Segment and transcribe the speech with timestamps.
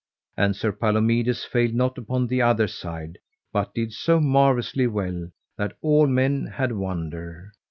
[0.35, 3.19] And Sir Palomides failed not upon the other side,
[3.53, 7.51] but did so marvellously well that all men had wonder.